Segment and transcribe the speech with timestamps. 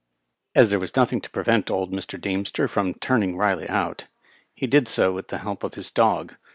[0.55, 2.19] As there was nothing to prevent old Mr.
[2.19, 4.05] Deemster from turning Eiley out,
[4.55, 6.37] he did so with the help of his dog.